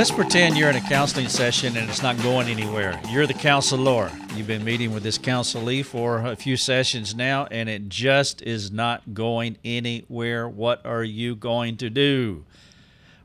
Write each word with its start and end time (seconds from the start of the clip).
Let's 0.00 0.10
pretend 0.10 0.56
you're 0.56 0.70
in 0.70 0.76
a 0.76 0.88
counseling 0.88 1.28
session 1.28 1.76
and 1.76 1.90
it's 1.90 2.02
not 2.02 2.16
going 2.22 2.48
anywhere. 2.48 2.98
You're 3.10 3.26
the 3.26 3.34
counselor. 3.34 4.10
You've 4.34 4.46
been 4.46 4.64
meeting 4.64 4.94
with 4.94 5.02
this 5.02 5.18
counselee 5.18 5.84
for 5.84 6.24
a 6.24 6.36
few 6.36 6.56
sessions 6.56 7.14
now 7.14 7.44
and 7.50 7.68
it 7.68 7.90
just 7.90 8.40
is 8.40 8.70
not 8.70 9.12
going 9.12 9.58
anywhere. 9.62 10.48
What 10.48 10.86
are 10.86 11.04
you 11.04 11.36
going 11.36 11.76
to 11.76 11.90
do? 11.90 12.46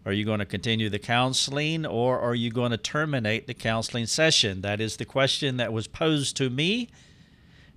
Are 0.05 0.11
you 0.11 0.25
going 0.25 0.39
to 0.39 0.45
continue 0.45 0.89
the 0.89 0.99
counseling 0.99 1.85
or 1.85 2.19
are 2.19 2.35
you 2.35 2.51
going 2.51 2.71
to 2.71 2.77
terminate 2.77 3.47
the 3.47 3.53
counseling 3.53 4.05
session? 4.05 4.59
That 4.59 4.81
is 4.81 4.97
the 4.97 5.05
question 5.05 5.55
that 5.55 5.71
was 5.71 5.87
posed 5.87 6.35
to 6.35 6.49
me. 6.49 6.89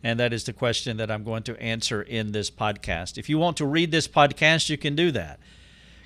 And 0.03 0.19
that 0.19 0.33
is 0.33 0.43
the 0.43 0.53
question 0.53 0.97
that 0.97 1.09
I'm 1.09 1.23
going 1.23 1.45
to 1.45 1.63
answer 1.63 2.03
in 2.03 2.33
this 2.33 2.51
podcast. 2.51 3.17
If 3.17 3.29
you 3.29 3.39
want 3.39 3.59
to 3.59 3.65
read 3.65 3.93
this 3.93 4.09
podcast, 4.09 4.69
you 4.69 4.77
can 4.77 4.97
do 4.97 5.13
that 5.13 5.39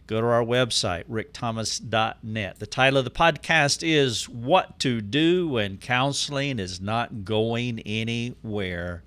go 0.06 0.20
to 0.20 0.26
our 0.26 0.44
website, 0.44 1.04
rickthomas.net. 1.04 2.58
The 2.58 2.66
title 2.66 2.98
of 2.98 3.04
the 3.04 3.10
podcast 3.10 3.82
is 3.82 4.28
What 4.28 4.78
to 4.80 5.00
Do 5.00 5.48
When 5.48 5.78
Counseling 5.78 6.58
is 6.58 6.80
Not 6.80 7.24
Going 7.24 7.80
Anywhere. 7.80 9.02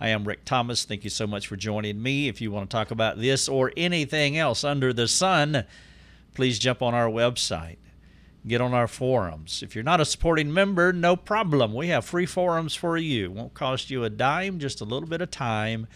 I 0.00 0.08
am 0.08 0.24
Rick 0.24 0.44
Thomas. 0.44 0.84
Thank 0.84 1.04
you 1.04 1.10
so 1.10 1.26
much 1.26 1.46
for 1.46 1.56
joining 1.56 2.02
me. 2.02 2.28
If 2.28 2.40
you 2.40 2.50
want 2.50 2.68
to 2.68 2.76
talk 2.76 2.90
about 2.90 3.18
this 3.18 3.48
or 3.48 3.72
anything 3.76 4.36
else 4.36 4.64
under 4.64 4.92
the 4.92 5.08
sun, 5.08 5.64
please 6.34 6.58
jump 6.58 6.82
on 6.82 6.94
our 6.94 7.08
website. 7.08 7.78
Get 8.46 8.60
on 8.60 8.74
our 8.74 8.88
forums. 8.88 9.62
If 9.62 9.74
you're 9.74 9.82
not 9.82 10.00
a 10.00 10.04
supporting 10.04 10.52
member, 10.52 10.92
no 10.92 11.16
problem. 11.16 11.72
We 11.72 11.88
have 11.88 12.04
free 12.04 12.26
forums 12.26 12.74
for 12.74 12.96
you. 12.96 13.30
Won't 13.30 13.54
cost 13.54 13.90
you 13.90 14.04
a 14.04 14.10
dime, 14.10 14.58
just 14.58 14.80
a 14.80 14.84
little 14.84 15.08
bit 15.08 15.20
of 15.20 15.30
time 15.30 15.86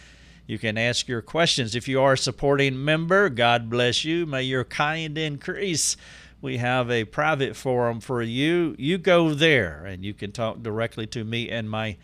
you 0.50 0.58
can 0.58 0.76
ask 0.76 1.06
your 1.06 1.22
questions. 1.22 1.76
If 1.76 1.86
you 1.86 2.02
are 2.02 2.14
a 2.14 2.18
supporting 2.18 2.84
member, 2.84 3.28
God 3.28 3.70
bless 3.70 4.04
you. 4.04 4.26
May 4.26 4.42
your 4.42 4.64
kind 4.64 5.16
increase. 5.16 5.96
We 6.42 6.56
have 6.56 6.90
a 6.90 7.04
private 7.04 7.54
forum 7.54 8.00
for 8.00 8.20
you. 8.20 8.74
You 8.76 8.98
go 8.98 9.32
there 9.32 9.84
and 9.84 10.04
you 10.04 10.12
can 10.12 10.32
talk 10.32 10.60
directly 10.60 11.06
to 11.06 11.22
me 11.22 11.48
and 11.48 11.70
my 11.70 11.98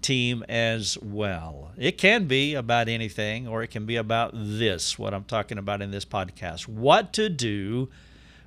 team 0.00 0.44
as 0.48 0.96
well. 1.02 1.72
It 1.76 1.98
can 1.98 2.28
be 2.28 2.54
about 2.54 2.88
anything, 2.88 3.48
or 3.48 3.64
it 3.64 3.72
can 3.72 3.84
be 3.84 3.96
about 3.96 4.30
this, 4.32 4.96
what 4.96 5.12
I'm 5.12 5.24
talking 5.24 5.58
about 5.58 5.82
in 5.82 5.90
this 5.90 6.04
podcast. 6.04 6.68
What 6.68 7.12
to 7.14 7.28
do 7.28 7.88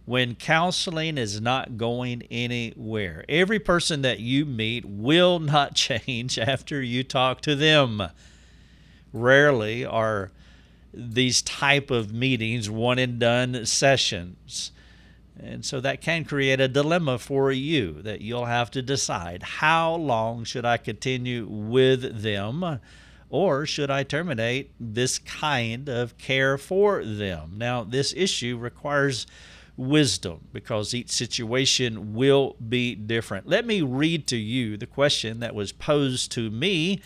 when 0.06 0.36
counseling 0.36 1.18
is 1.18 1.42
not 1.42 1.76
going 1.76 2.24
anywhere. 2.32 3.26
Every 3.28 3.60
person 3.60 4.02
that 4.04 4.22
you 4.22 4.46
meet 4.46 4.86
will 4.86 5.40
not 5.40 5.76
change 5.76 6.40
after 6.40 6.82
you 6.82 7.04
talk 7.04 7.42
to 7.42 7.54
them 7.54 8.04
rarely 9.14 9.86
are 9.86 10.32
these 10.94 11.42
type 11.42 11.90
of 11.92 12.14
meetings 12.14 12.70
one 12.70 13.00
and 13.00 13.20
done 13.20 13.66
sessions. 13.66 14.72
And 15.40 15.66
so 15.66 15.80
that 15.80 16.02
can 16.02 16.26
create 16.26 16.60
a 16.60 16.68
dilemma 16.68 17.18
for 17.18 17.52
you 17.52 18.02
that 18.04 18.22
you'll 18.22 18.46
have 18.46 18.70
to 18.72 18.82
decide 18.82 19.42
how 19.42 19.96
long 19.96 20.44
should 20.44 20.66
I 20.66 20.78
continue 20.78 21.48
with 21.48 22.22
them 22.22 22.80
or 23.30 23.66
should 23.66 23.90
I 23.90 24.04
terminate 24.04 24.72
this 24.80 25.18
kind 25.18 25.90
of 25.90 26.18
care 26.18 26.58
for 26.58 27.04
them? 27.04 27.54
Now, 27.56 27.84
this 27.84 28.14
issue 28.16 28.58
requires 28.58 29.26
wisdom 29.78 30.48
because 30.52 30.94
each 30.94 31.10
situation 31.10 32.14
will 32.14 32.58
be 32.68 32.94
different. 32.94 33.48
Let 33.48 33.66
me 33.66 33.82
read 33.82 34.28
to 34.28 34.38
you 34.38 34.78
the 34.78 34.86
question 34.86 35.40
that 35.40 35.56
was 35.56 35.72
posed 35.72 36.32
to 36.34 36.52
me 36.52 37.02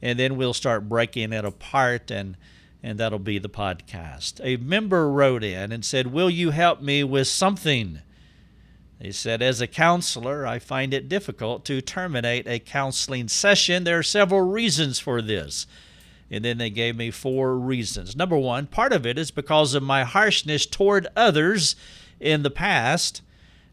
and 0.00 0.18
then 0.18 0.36
we'll 0.36 0.54
start 0.54 0.88
breaking 0.88 1.32
it 1.32 1.44
apart 1.44 2.10
and 2.10 2.36
and 2.82 3.00
that'll 3.00 3.18
be 3.18 3.38
the 3.38 3.48
podcast. 3.48 4.40
A 4.44 4.56
member 4.58 5.10
wrote 5.10 5.42
in 5.42 5.72
and 5.72 5.84
said, 5.84 6.08
"Will 6.08 6.30
you 6.30 6.50
help 6.50 6.80
me 6.80 7.02
with 7.02 7.26
something?" 7.26 8.00
He 9.00 9.12
said, 9.12 9.42
As 9.42 9.60
a 9.60 9.66
counselor, 9.66 10.46
I 10.46 10.58
find 10.58 10.94
it 10.94 11.08
difficult 11.08 11.64
to 11.66 11.82
terminate 11.82 12.46
a 12.46 12.58
counseling 12.58 13.28
session. 13.28 13.84
There 13.84 13.98
are 13.98 14.02
several 14.02 14.40
reasons 14.40 14.98
for 14.98 15.20
this. 15.20 15.66
And 16.30 16.44
then 16.44 16.58
they 16.58 16.70
gave 16.70 16.96
me 16.96 17.10
four 17.10 17.56
reasons. 17.56 18.16
Number 18.16 18.36
one, 18.36 18.66
part 18.66 18.92
of 18.92 19.06
it 19.06 19.18
is 19.18 19.30
because 19.30 19.74
of 19.74 19.82
my 19.82 20.02
harshness 20.04 20.66
toward 20.66 21.06
others 21.14 21.76
in 22.18 22.42
the 22.42 22.50
past. 22.50 23.22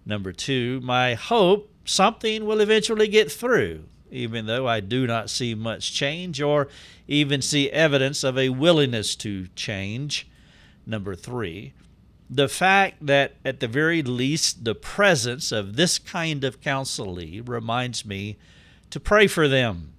Number 0.05 0.33
two, 0.33 0.81
my 0.81 1.13
hope 1.15 1.71
something 1.85 2.45
will 2.45 2.59
eventually 2.59 3.07
get 3.07 3.31
through 3.31 3.85
even 4.13 4.45
though 4.45 4.67
I 4.67 4.79
do 4.79 5.07
not 5.07 5.29
see 5.29 5.55
much 5.55 5.93
change 5.93 6.41
or 6.41 6.67
even 7.07 7.41
see 7.41 7.69
evidence 7.71 8.23
of 8.23 8.37
a 8.37 8.49
willingness 8.49 9.15
to 9.17 9.47
change. 9.55 10.27
Number 10.85 11.15
three, 11.15 11.73
the 12.29 12.47
fact 12.47 13.05
that 13.05 13.35
at 13.43 13.59
the 13.59 13.67
very 13.67 14.01
least 14.01 14.63
the 14.63 14.75
presence 14.75 15.51
of 15.51 15.75
this 15.75 15.99
kind 15.99 16.43
of 16.43 16.61
counselee 16.61 17.41
reminds 17.47 18.05
me 18.05 18.37
to 18.89 18.99
pray 18.99 19.27
for 19.27 19.47
them. 19.47 19.93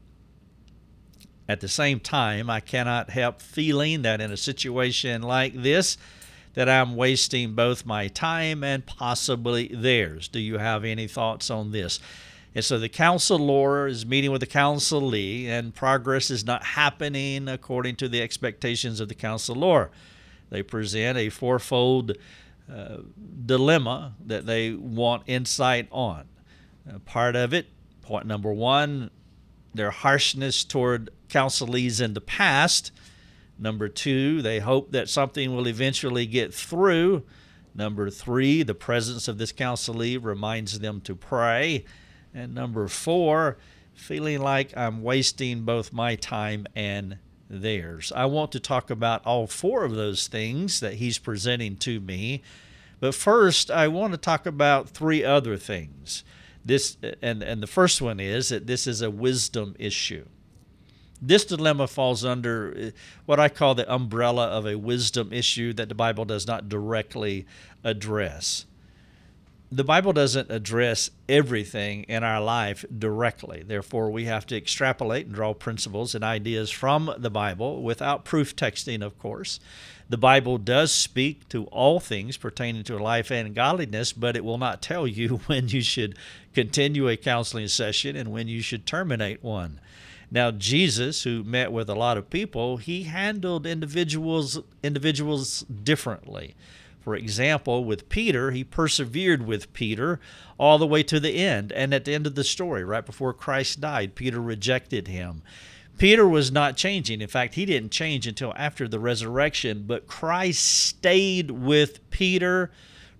At 1.49 1.61
the 1.61 1.69
same 1.69 2.01
time, 2.01 2.49
I 2.49 2.61
cannot 2.61 3.11
help 3.11 3.43
feeling 3.43 4.03
that 4.03 4.21
in 4.21 4.33
a 4.33 4.37
situation 4.37 5.23
like 5.23 5.55
this, 5.55 5.99
that 6.55 6.69
I'm 6.69 6.97
wasting 6.97 7.55
both 7.55 7.85
my 7.85 8.09
time 8.09 8.65
and 8.65 8.87
possibly 8.87 9.69
theirs. 9.69 10.29
Do 10.29 10.39
you 10.39 10.59
have 10.59 10.85
any 10.85 11.07
thoughts 11.07 11.51
on 11.51 11.73
this? 11.73 12.01
And 12.55 12.65
so 12.65 12.79
the 12.79 12.89
counselor 12.89 13.89
is 13.89 14.07
meeting 14.07 14.31
with 14.31 14.41
the 14.41 14.47
counselee, 14.47 15.47
and 15.47 15.75
progress 15.75 16.31
is 16.31 16.45
not 16.45 16.65
happening 16.65 17.49
according 17.49 17.97
to 17.97 18.09
the 18.09 18.23
expectations 18.23 19.01
of 19.01 19.09
the 19.09 19.15
counselor. 19.15 19.91
They 20.51 20.63
present 20.63 21.19
a 21.19 21.31
fourfold 21.31 22.13
uh, 22.73 22.99
dilemma 23.45 24.15
that 24.25 24.47
they 24.47 24.73
want 24.73 25.25
insight 25.27 25.89
on. 25.91 26.29
Uh, 26.89 26.99
part 27.01 27.35
of 27.35 27.53
it, 27.53 27.67
point 28.03 28.27
number 28.27 28.53
one, 28.53 29.11
their 29.75 29.91
harshness 29.91 30.63
toward 30.63 31.11
counselees 31.29 32.01
in 32.01 32.15
the 32.15 32.21
past. 32.21 32.93
Number 33.59 33.89
two, 33.89 34.43
they 34.43 34.61
hope 34.61 34.93
that 34.93 35.09
something 35.09 35.55
will 35.55 35.67
eventually 35.67 36.27
get 36.27 36.55
through. 36.55 37.25
Number 37.75 38.11
three, 38.11 38.63
the 38.63 38.75
presence 38.75 39.27
of 39.27 39.39
this 39.39 39.53
counselee 39.53 40.23
reminds 40.23 40.79
them 40.79 41.01
to 41.03 41.17
pray. 41.17 41.85
And 42.35 42.55
number 42.55 42.89
four, 42.89 43.57
feeling 43.95 44.41
like 44.41 44.77
I'm 44.77 45.03
wasting 45.03 45.63
both 45.63 45.93
my 45.93 46.17
time 46.17 46.67
and 46.75 47.19
theirs. 47.49 48.13
I 48.15 48.27
want 48.27 48.53
to 48.53 48.61
talk 48.61 48.91
about 48.91 49.25
all 49.25 49.47
four 49.47 49.85
of 49.85 49.95
those 49.95 50.27
things 50.27 50.81
that 50.81 50.95
he's 50.95 51.19
presenting 51.19 51.77
to 51.79 52.01
me. 52.01 52.43
But 52.99 53.15
first, 53.15 53.71
I 53.71 53.89
want 53.89 54.13
to 54.13 54.19
talk 54.19 54.47
about 54.47 54.89
three 54.89 55.23
other 55.25 55.57
things. 55.57 56.25
This 56.65 56.97
and 57.23 57.43
and 57.43 57.63
the 57.63 57.67
first 57.67 58.01
one 58.01 58.19
is 58.19 58.49
that 58.49 58.67
this 58.67 58.87
is 58.87 59.03
a 59.03 59.11
wisdom 59.11 59.77
issue. 59.79 60.25
This 61.21 61.45
dilemma 61.45 61.87
falls 61.87 62.25
under 62.25 62.75
uh, 62.77 62.91
what 63.27 63.39
I 63.39 63.49
call 63.49 63.75
the 63.75 63.91
umbrella 63.93 64.49
of 64.49 64.67
a 64.67 64.77
wisdom 64.77 65.33
issue 65.33 65.73
that 65.75 65.89
the 65.89 65.95
Bible 65.95 66.25
does 66.25 66.47
not 66.47 66.69
directly 66.69 67.47
address 67.85 68.67
the 69.77 69.83
Bible 69.83 70.13
doesn't 70.13 70.53
address 70.53 71.11
everything 71.29 72.05
in 72.05 72.23
our 72.23 72.41
life 72.41 72.85
directly. 72.97 73.65
Therefore, 73.67 74.09
we 74.09 74.27
have 74.27 74.47
to 74.47 74.57
extrapolate 74.57 75.27
and 75.27 75.35
draw 75.35 75.53
principles 75.53 76.15
and 76.15 76.23
ideas 76.23 76.71
from 76.71 77.13
the 77.19 77.31
Bible 77.31 77.83
without 77.83 78.25
proof 78.25 78.55
texting, 78.55 79.03
of 79.03 79.19
course. 79.19 79.59
The 80.09 80.17
Bible 80.17 80.59
does 80.59 80.93
speak 80.93 81.49
to 81.49 81.65
all 81.67 81.99
things 81.99 82.37
pertaining 82.37 82.85
to 82.85 82.99
life 82.99 83.33
and 83.33 83.53
godliness, 83.53 84.13
but 84.13 84.37
it 84.37 84.45
will 84.45 84.59
not 84.59 84.81
tell 84.81 85.09
you 85.09 85.37
when 85.47 85.69
you 85.69 85.83
should 85.83 86.17
continue 86.55 87.09
a 87.09 87.17
counseling 87.17 87.67
session 87.67 88.15
and 88.15 88.31
when 88.31 88.47
you 88.47 88.63
should 88.63 88.87
terminate 88.87 89.43
one. 89.43 89.81
Now, 90.31 90.53
Jesus, 90.53 91.25
who 91.25 91.43
met 91.43 91.73
with 91.73 91.91
a 91.91 91.95
lot 91.97 92.17
of 92.17 92.31
people, 92.31 92.77
he 92.77 93.05
handled 93.05 93.67
individuals 93.67 94.61
individuals 94.85 95.61
differently. 95.63 96.55
For 97.05 97.15
example, 97.15 97.85
with 97.85 98.09
Peter, 98.09 98.51
he 98.51 98.65
persevered 98.65 99.47
with 99.47 99.71
Peter 99.75 100.19
all 100.57 100.79
the 100.79 100.87
way 100.87 101.03
to 101.03 101.21
the 101.21 101.37
end. 101.37 101.71
And 101.73 101.93
at 101.93 102.07
the 102.07 102.15
end 102.15 102.27
of 102.27 102.35
the 102.35 102.43
story, 102.43 102.83
right 102.83 103.05
before 103.05 103.35
Christ 103.35 103.79
died, 103.79 104.15
Peter 104.15 104.41
rejected 104.41 105.07
him. 105.07 105.43
Peter 105.99 106.27
was 106.27 106.51
not 106.51 106.79
changing. 106.79 107.21
In 107.21 107.29
fact, 107.29 107.57
he 107.57 107.67
didn't 107.67 107.93
change 107.93 108.27
until 108.27 108.55
after 108.57 108.89
the 108.89 108.99
resurrection, 108.99 109.85
but 109.87 110.07
Christ 110.07 110.65
stayed 110.65 111.51
with 111.51 112.09
Peter 112.09 112.71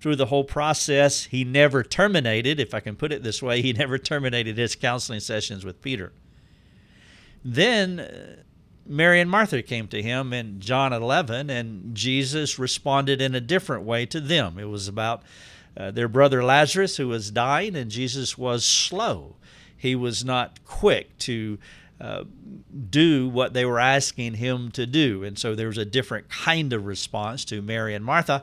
through 0.01 0.17
the 0.17 0.27
whole 0.27 0.45
process. 0.45 1.25
He 1.25 1.45
never 1.45 1.83
terminated, 1.83 2.59
if 2.59 2.73
I 2.73 2.81
can 2.81 2.97
put 2.97 3.13
it 3.13 3.23
this 3.23 3.43
way, 3.43 3.61
he 3.61 3.75
never 3.75 3.99
terminated 3.99 4.57
his 4.57 4.77
counseling 4.77 5.21
sessions 5.21 5.63
with 5.63 5.83
Peter. 5.83 6.11
Then 7.45 8.01
uh, 8.01 8.43
Mary 8.87 9.21
and 9.21 9.31
Martha 9.31 9.63
came 9.63 9.89
to 9.89 10.03
him 10.03 10.33
in 10.33 10.61
John 10.61 10.93
11, 10.93 11.49
and 11.49 11.95
Jesus 11.95 12.59
responded 12.59 13.21
in 13.21 13.35
a 13.35 13.41
different 13.41 13.85
way 13.85 14.05
to 14.07 14.21
them. 14.21 14.59
It 14.59 14.69
was 14.69 14.89
about 14.89 15.23
uh, 15.77 15.91
their 15.91 16.09
brother 16.09 16.45
Lazarus 16.45 16.97
who 16.97 17.09
was 17.09 17.31
dying, 17.31 17.77
and 17.77 17.91
Jesus 17.91 18.37
was 18.37 18.65
slow. 18.65 19.37
He 19.77 19.95
was 19.95 20.25
not 20.25 20.65
quick 20.65 21.17
to 21.19 21.59
uh, 22.01 22.25
do 22.91 23.29
what 23.29 23.55
they 23.55 23.65
were 23.65 23.81
asking 23.81 24.35
him 24.35 24.71
to 24.73 24.87
do. 24.87 25.25
And 25.25 25.39
so 25.39 25.55
there 25.55 25.69
was 25.69 25.79
a 25.79 25.85
different 25.85 26.29
kind 26.29 26.73
of 26.73 26.87
response 26.87 27.45
to 27.47 27.63
Mary 27.63 27.95
and 27.95 28.05
Martha. 28.05 28.43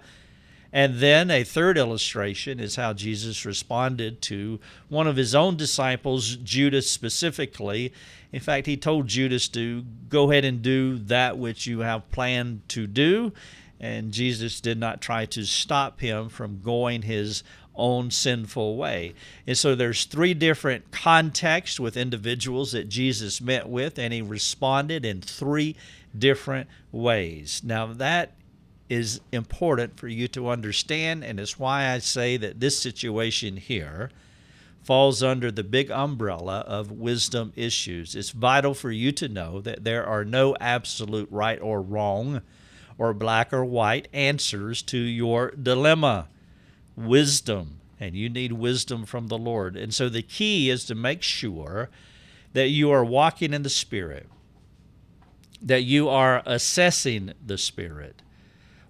And 0.74 1.00
then 1.00 1.30
a 1.30 1.44
third 1.44 1.78
illustration 1.78 2.60
is 2.60 2.78
how 2.78 2.94
Jesus 2.94 3.46
responded 3.46 4.22
to 4.24 4.60
one 4.88 5.08
of 5.08 5.18
his 5.18 5.36
own 5.36 5.58
disciples, 5.58 6.38
Judas 6.38 6.90
specifically. 6.90 7.94
In 8.32 8.40
fact, 8.40 8.68
he 8.68 8.78
told 8.78 9.08
Judas 9.08 9.50
to 9.50 9.84
go 10.08 10.32
ahead 10.32 10.46
and 10.46 10.62
do 10.62 10.98
that 10.98 11.38
which 11.38 11.68
you 11.68 11.80
have 11.80 12.10
planned 12.12 12.68
to 12.70 12.88
do. 12.88 13.34
And 13.82 14.14
Jesus 14.14 14.62
did 14.62 14.78
not 14.78 15.02
try 15.02 15.26
to 15.26 15.44
stop 15.44 16.00
him 16.00 16.30
from 16.30 16.62
going 16.62 17.02
his 17.02 17.44
own 17.76 18.12
sinful 18.12 18.78
way. 18.78 19.14
And 19.48 19.58
so 19.58 19.76
there's 19.76 20.06
three 20.06 20.34
different 20.34 20.92
contexts 20.92 21.80
with 21.80 21.98
individuals 21.98 22.74
that 22.74 22.90
Jesus 22.90 23.42
met 23.42 23.68
with, 23.68 23.98
and 23.98 24.14
he 24.14 24.22
responded 24.22 25.04
in 25.04 25.22
three 25.22 25.76
different 26.18 26.70
ways. 26.92 27.62
Now, 27.64 27.88
that 27.88 28.34
is 28.92 29.22
important 29.32 29.98
for 29.98 30.10
you 30.10 30.28
to 30.28 30.50
understand, 30.50 31.24
and 31.24 31.40
it's 31.40 31.58
why 31.58 31.94
I 31.94 32.00
say 32.00 32.36
that 32.36 32.60
this 32.60 32.78
situation 32.78 33.56
here 33.56 34.12
falls 34.84 35.24
under 35.24 35.50
the 35.50 35.64
big 35.64 35.90
umbrella 35.90 36.66
of 36.68 36.92
wisdom 36.92 37.54
issues. 37.56 38.18
It's 38.18 38.32
vital 38.32 38.74
for 38.74 38.92
you 38.92 39.14
to 39.14 39.30
know 39.30 39.62
that 39.62 39.86
there 39.86 40.06
are 40.06 40.26
no 40.26 40.58
absolute 40.60 41.30
right 41.32 41.58
or 41.62 41.82
wrong 41.82 42.42
or 42.98 43.14
black 43.14 43.54
or 43.54 43.64
white 43.64 44.10
answers 44.12 44.82
to 44.82 44.98
your 44.98 45.52
dilemma. 45.52 46.28
Wisdom, 46.98 47.80
and 47.98 48.14
you 48.14 48.28
need 48.28 48.52
wisdom 48.52 49.06
from 49.06 49.30
the 49.30 49.38
Lord. 49.38 49.78
And 49.78 49.94
so 49.94 50.10
the 50.10 50.22
key 50.22 50.70
is 50.70 50.84
to 50.86 50.96
make 50.96 51.22
sure 51.22 51.90
that 52.52 52.68
you 52.68 52.92
are 52.92 53.06
walking 53.06 53.54
in 53.54 53.64
the 53.64 53.70
Spirit, 53.70 54.28
that 55.62 55.84
you 55.84 56.10
are 56.10 56.44
assessing 56.46 57.32
the 57.46 57.58
Spirit 57.58 58.22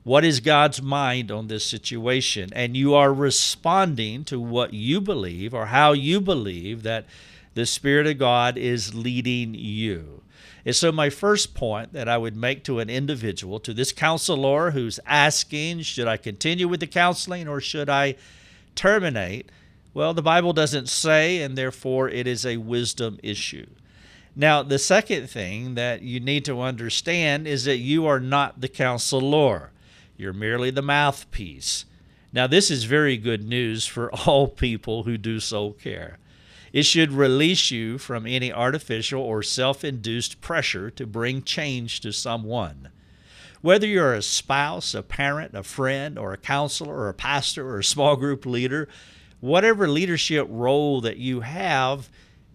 what 0.03 0.25
is 0.25 0.39
God's 0.39 0.81
mind 0.81 1.31
on 1.31 1.47
this 1.47 1.63
situation? 1.63 2.49
And 2.53 2.75
you 2.75 2.95
are 2.95 3.13
responding 3.13 4.23
to 4.25 4.39
what 4.39 4.73
you 4.73 4.99
believe 4.99 5.53
or 5.53 5.67
how 5.67 5.91
you 5.93 6.19
believe 6.19 6.83
that 6.83 7.05
the 7.53 7.65
Spirit 7.65 8.07
of 8.07 8.17
God 8.17 8.57
is 8.57 8.95
leading 8.95 9.53
you. 9.53 10.23
And 10.65 10.75
so, 10.75 10.91
my 10.91 11.09
first 11.09 11.53
point 11.53 11.93
that 11.93 12.07
I 12.07 12.17
would 12.17 12.35
make 12.35 12.63
to 12.65 12.79
an 12.79 12.89
individual, 12.89 13.59
to 13.61 13.73
this 13.73 13.91
counselor 13.91 14.71
who's 14.71 14.99
asking, 15.05 15.81
should 15.81 16.07
I 16.07 16.17
continue 16.17 16.67
with 16.67 16.79
the 16.79 16.87
counseling 16.87 17.47
or 17.47 17.59
should 17.59 17.89
I 17.89 18.15
terminate? 18.75 19.49
Well, 19.93 20.13
the 20.13 20.21
Bible 20.21 20.53
doesn't 20.53 20.87
say, 20.87 21.41
and 21.41 21.57
therefore 21.57 22.09
it 22.09 22.27
is 22.27 22.45
a 22.45 22.57
wisdom 22.57 23.19
issue. 23.21 23.67
Now, 24.35 24.63
the 24.63 24.79
second 24.79 25.29
thing 25.29 25.75
that 25.75 26.03
you 26.03 26.19
need 26.19 26.45
to 26.45 26.61
understand 26.61 27.47
is 27.47 27.65
that 27.65 27.77
you 27.77 28.05
are 28.05 28.19
not 28.19 28.61
the 28.61 28.69
counselor. 28.69 29.71
You're 30.21 30.33
merely 30.33 30.69
the 30.69 30.83
mouthpiece. 30.83 31.85
Now, 32.31 32.45
this 32.45 32.69
is 32.69 32.83
very 32.83 33.17
good 33.17 33.43
news 33.43 33.87
for 33.87 34.13
all 34.27 34.47
people 34.47 35.01
who 35.01 35.17
do 35.17 35.39
soul 35.39 35.73
care. 35.73 36.19
It 36.71 36.83
should 36.83 37.11
release 37.11 37.71
you 37.71 37.97
from 37.97 38.27
any 38.27 38.53
artificial 38.53 39.19
or 39.19 39.41
self 39.41 39.83
induced 39.83 40.39
pressure 40.39 40.91
to 40.91 41.07
bring 41.07 41.41
change 41.41 42.01
to 42.01 42.13
someone. 42.13 42.89
Whether 43.61 43.87
you're 43.87 44.13
a 44.13 44.21
spouse, 44.21 44.93
a 44.93 45.01
parent, 45.01 45.55
a 45.55 45.63
friend, 45.63 46.19
or 46.19 46.33
a 46.33 46.37
counselor, 46.37 46.95
or 46.95 47.09
a 47.09 47.15
pastor, 47.15 47.67
or 47.67 47.79
a 47.79 47.83
small 47.83 48.15
group 48.15 48.45
leader, 48.45 48.87
whatever 49.39 49.87
leadership 49.87 50.45
role 50.51 51.01
that 51.01 51.17
you 51.17 51.39
have, 51.39 52.09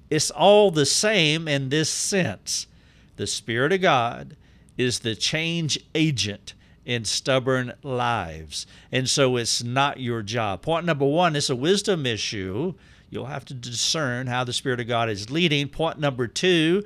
it's 0.09 0.31
all 0.31 0.71
the 0.71 0.87
same 0.87 1.49
in 1.49 1.71
this 1.71 1.91
sense. 1.91 2.69
The 3.17 3.27
Spirit 3.27 3.73
of 3.73 3.81
God 3.81 4.37
is 4.79 5.01
the 5.01 5.17
change 5.17 5.81
agent 5.97 6.55
in 6.87 7.05
stubborn 7.05 7.73
lives. 7.83 8.67
And 8.93 9.11
so 9.11 9.37
it's 9.37 9.63
not 9.63 10.01
your 10.01 10.23
job. 10.23 10.63
Point 10.63 10.87
number 10.87 11.05
one, 11.05 11.37
it's 11.37 11.51
a 11.51 11.57
wisdom 11.57 12.07
issue. 12.07 12.75
You'll 13.11 13.27
have 13.27 13.45
to 13.47 13.55
discern 13.55 14.29
how 14.29 14.45
the 14.45 14.53
Spirit 14.53 14.81
of 14.81 14.87
God 14.87 15.11
is 15.11 15.29
leading. 15.29 15.69
Point 15.69 15.99
number 15.99 16.29
two, 16.29 16.85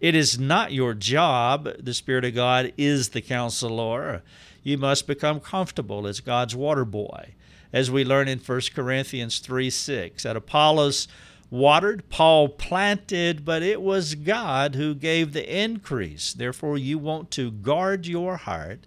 it 0.00 0.14
is 0.14 0.38
not 0.38 0.72
your 0.72 0.94
job. 0.94 1.68
The 1.80 1.92
Spirit 1.92 2.24
of 2.24 2.34
God 2.34 2.72
is 2.78 3.10
the 3.10 3.20
counselor. 3.20 4.22
You 4.62 4.78
must 4.78 5.06
become 5.06 5.40
comfortable 5.40 6.06
as 6.06 6.20
God's 6.20 6.54
water 6.54 6.84
boy. 6.84 7.34
As 7.72 7.90
we 7.90 8.04
learn 8.04 8.28
in 8.28 8.38
1 8.38 8.60
Corinthians 8.74 9.40
3 9.40 9.68
6, 9.68 10.22
that 10.22 10.36
Apollos 10.36 11.08
watered, 11.50 12.08
Paul 12.08 12.48
planted, 12.48 13.44
but 13.44 13.62
it 13.62 13.82
was 13.82 14.14
God 14.14 14.76
who 14.76 14.94
gave 14.94 15.32
the 15.32 15.60
increase. 15.60 16.32
Therefore, 16.32 16.78
you 16.78 16.98
want 16.98 17.30
to 17.32 17.50
guard 17.50 18.06
your 18.06 18.36
heart 18.36 18.86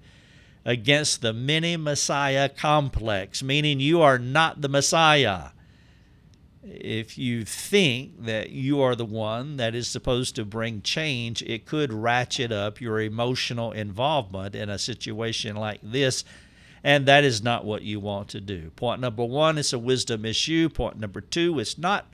against 0.66 1.22
the 1.22 1.34
mini 1.34 1.78
Messiah 1.78 2.50
complex, 2.50 3.44
meaning 3.44 3.80
you 3.80 4.02
are 4.02 4.18
not 4.18 4.62
the 4.62 4.70
Messiah. 4.70 5.50
If 6.64 7.18
you 7.18 7.44
think 7.44 8.24
that 8.24 8.52
you 8.52 8.82
are 8.82 8.96
the 8.96 9.06
one 9.06 9.58
that 9.58 9.76
is 9.76 9.90
supposed 9.90 10.36
to 10.36 10.46
bring 10.46 10.82
change, 10.82 11.42
it 11.42 11.66
could 11.66 11.92
ratchet 11.92 12.54
up 12.54 12.80
your 12.80 13.02
emotional 13.02 13.74
involvement 13.74 14.56
in 14.56 14.70
a 14.70 14.80
situation 14.80 15.58
like 15.58 15.82
this. 15.84 16.24
And 16.82 17.06
that 17.06 17.26
is 17.26 17.44
not 17.44 17.66
what 17.66 17.82
you 17.82 18.00
want 18.00 18.30
to 18.30 18.42
do. 18.42 18.70
Point 18.72 19.02
number 19.02 19.26
one, 19.26 19.58
it's 19.58 19.74
a 19.74 19.80
wisdom 19.80 20.24
issue. 20.24 20.70
Point 20.70 20.98
number 21.00 21.20
two, 21.20 21.60
it's 21.60 21.78
not 21.78 22.08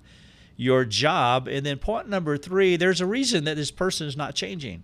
your 0.55 0.83
job. 0.83 1.47
And 1.47 1.65
then 1.65 1.77
point 1.77 2.09
number 2.09 2.37
three, 2.37 2.75
there's 2.75 3.01
a 3.01 3.05
reason 3.05 3.43
that 3.45 3.55
this 3.55 3.71
person 3.71 4.07
is 4.07 4.17
not 4.17 4.35
changing. 4.35 4.83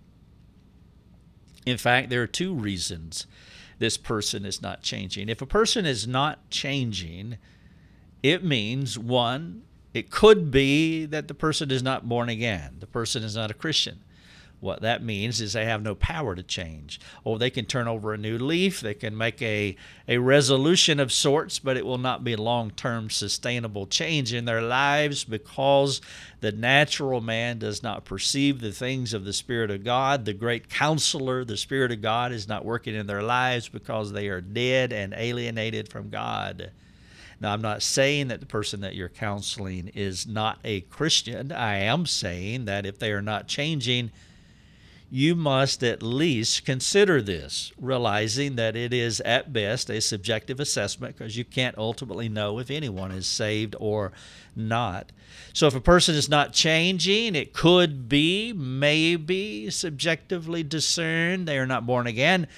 In 1.64 1.76
fact, 1.76 2.10
there 2.10 2.22
are 2.22 2.28
two 2.28 2.54
reasons 2.54 3.26
this 3.78 3.96
person 3.96 4.44
is 4.44 4.62
not 4.62 4.82
changing. 4.82 5.28
If 5.28 5.42
a 5.42 5.46
person 5.46 5.84
is 5.84 6.06
not 6.06 6.50
changing, 6.50 7.38
it 8.22 8.44
means 8.44 8.98
one, 8.98 9.62
it 9.92 10.10
could 10.10 10.50
be 10.50 11.06
that 11.06 11.28
the 11.28 11.34
person 11.34 11.70
is 11.70 11.82
not 11.82 12.08
born 12.08 12.28
again, 12.28 12.76
the 12.80 12.86
person 12.86 13.22
is 13.22 13.36
not 13.36 13.50
a 13.50 13.54
Christian. 13.54 14.02
What 14.60 14.80
that 14.80 15.02
means 15.02 15.40
is 15.40 15.52
they 15.52 15.66
have 15.66 15.82
no 15.82 15.94
power 15.94 16.34
to 16.34 16.42
change. 16.42 16.98
Or 17.24 17.38
they 17.38 17.50
can 17.50 17.66
turn 17.66 17.88
over 17.88 18.14
a 18.14 18.18
new 18.18 18.38
leaf, 18.38 18.80
they 18.80 18.94
can 18.94 19.16
make 19.16 19.42
a, 19.42 19.76
a 20.08 20.18
resolution 20.18 20.98
of 20.98 21.12
sorts, 21.12 21.58
but 21.58 21.76
it 21.76 21.84
will 21.84 21.98
not 21.98 22.24
be 22.24 22.36
long 22.36 22.70
term 22.70 23.10
sustainable 23.10 23.86
change 23.86 24.32
in 24.32 24.46
their 24.46 24.62
lives 24.62 25.24
because 25.24 26.00
the 26.40 26.52
natural 26.52 27.20
man 27.20 27.58
does 27.58 27.82
not 27.82 28.04
perceive 28.06 28.60
the 28.60 28.72
things 28.72 29.12
of 29.12 29.24
the 29.24 29.32
Spirit 29.32 29.70
of 29.70 29.84
God. 29.84 30.24
The 30.24 30.32
great 30.32 30.70
counselor, 30.70 31.44
the 31.44 31.56
Spirit 31.56 31.92
of 31.92 32.00
God, 32.00 32.32
is 32.32 32.48
not 32.48 32.64
working 32.64 32.94
in 32.94 33.06
their 33.06 33.22
lives 33.22 33.68
because 33.68 34.12
they 34.12 34.28
are 34.28 34.40
dead 34.40 34.92
and 34.92 35.12
alienated 35.16 35.88
from 35.90 36.08
God. 36.08 36.70
Now, 37.40 37.52
I'm 37.52 37.60
not 37.60 37.82
saying 37.82 38.28
that 38.28 38.40
the 38.40 38.46
person 38.46 38.80
that 38.80 38.94
you're 38.94 39.10
counseling 39.10 39.88
is 39.94 40.26
not 40.26 40.58
a 40.64 40.80
Christian. 40.82 41.52
I 41.52 41.76
am 41.80 42.06
saying 42.06 42.64
that 42.64 42.86
if 42.86 42.98
they 42.98 43.12
are 43.12 43.20
not 43.20 43.46
changing, 43.46 44.10
you 45.10 45.36
must 45.36 45.84
at 45.84 46.02
least 46.02 46.64
consider 46.64 47.22
this, 47.22 47.72
realizing 47.80 48.56
that 48.56 48.74
it 48.74 48.92
is 48.92 49.20
at 49.20 49.52
best 49.52 49.88
a 49.88 50.00
subjective 50.00 50.58
assessment 50.58 51.16
because 51.16 51.36
you 51.36 51.44
can't 51.44 51.78
ultimately 51.78 52.28
know 52.28 52.58
if 52.58 52.70
anyone 52.70 53.12
is 53.12 53.26
saved 53.26 53.76
or 53.78 54.12
not. 54.56 55.12
So, 55.52 55.66
if 55.68 55.74
a 55.74 55.80
person 55.80 56.16
is 56.16 56.28
not 56.28 56.52
changing, 56.52 57.36
it 57.36 57.52
could 57.52 58.08
be, 58.08 58.52
maybe 58.52 59.70
subjectively 59.70 60.62
discerned 60.62 61.46
they 61.46 61.58
are 61.58 61.66
not 61.66 61.86
born 61.86 62.06
again, 62.06 62.48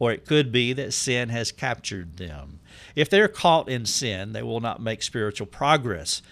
or 0.00 0.12
it 0.12 0.26
could 0.26 0.50
be 0.50 0.72
that 0.72 0.92
sin 0.92 1.28
has 1.28 1.52
captured 1.52 2.16
them. 2.16 2.58
If 2.96 3.08
they're 3.08 3.28
caught 3.28 3.68
in 3.68 3.86
sin, 3.86 4.32
they 4.32 4.42
will 4.42 4.60
not 4.60 4.82
make 4.82 5.02
spiritual 5.02 5.46
progress. 5.46 6.22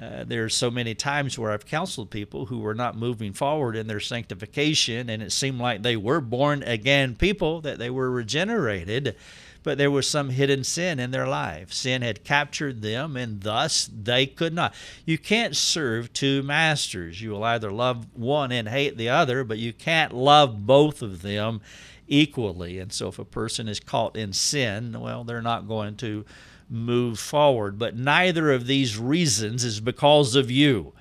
Uh, 0.00 0.24
there's 0.24 0.54
so 0.54 0.70
many 0.70 0.94
times 0.94 1.38
where 1.38 1.50
I've 1.50 1.66
counseled 1.66 2.10
people 2.10 2.46
who 2.46 2.60
were 2.60 2.74
not 2.74 2.96
moving 2.96 3.34
forward 3.34 3.76
in 3.76 3.88
their 3.88 4.00
sanctification, 4.00 5.10
and 5.10 5.22
it 5.22 5.32
seemed 5.32 5.60
like 5.60 5.82
they 5.82 5.96
were 5.96 6.20
born 6.20 6.62
again 6.62 7.14
people, 7.14 7.60
that 7.60 7.78
they 7.78 7.90
were 7.90 8.10
regenerated, 8.10 9.16
but 9.62 9.76
there 9.76 9.90
was 9.90 10.08
some 10.08 10.30
hidden 10.30 10.64
sin 10.64 10.98
in 10.98 11.10
their 11.10 11.28
life. 11.28 11.72
Sin 11.72 12.00
had 12.00 12.24
captured 12.24 12.80
them, 12.80 13.16
and 13.18 13.42
thus 13.42 13.88
they 13.92 14.26
could 14.26 14.54
not. 14.54 14.74
You 15.04 15.18
can't 15.18 15.54
serve 15.54 16.12
two 16.12 16.42
masters. 16.42 17.20
You 17.20 17.30
will 17.30 17.44
either 17.44 17.70
love 17.70 18.06
one 18.16 18.50
and 18.50 18.68
hate 18.68 18.96
the 18.96 19.10
other, 19.10 19.44
but 19.44 19.58
you 19.58 19.74
can't 19.74 20.14
love 20.14 20.66
both 20.66 21.02
of 21.02 21.20
them 21.20 21.60
equally. 22.08 22.78
And 22.78 22.92
so 22.92 23.08
if 23.08 23.18
a 23.18 23.24
person 23.24 23.68
is 23.68 23.78
caught 23.78 24.16
in 24.16 24.32
sin, 24.32 24.98
well, 24.98 25.22
they're 25.22 25.42
not 25.42 25.68
going 25.68 25.96
to 25.96 26.24
move 26.72 27.18
forward. 27.18 27.78
But 27.78 27.96
neither 27.96 28.50
of 28.50 28.66
these 28.66 28.98
reasons 28.98 29.64
is 29.64 29.78
because 29.78 30.34
of 30.34 30.50
you. 30.50 30.94